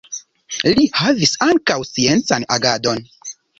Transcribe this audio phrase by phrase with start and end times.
[0.77, 3.07] Li havis ankaŭ sciencan agadon.